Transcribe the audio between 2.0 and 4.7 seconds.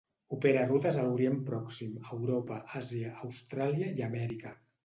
Europa, Àsia, Austràlia i Amèrica.